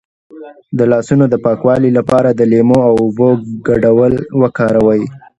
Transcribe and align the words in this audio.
د 0.77 0.79
لاسونو 0.91 1.25
د 1.29 1.35
پاکوالي 1.45 1.91
لپاره 1.97 2.29
د 2.31 2.41
لیمو 2.51 2.79
او 2.87 2.93
اوبو 3.05 3.29
ګډول 3.67 4.13
وکاروئ 4.41 5.03